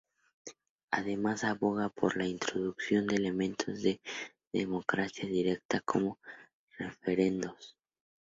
[0.89, 4.01] Además aboga por la introducción de elementos de
[4.51, 6.17] democracia directa, como
[6.79, 7.77] referendos.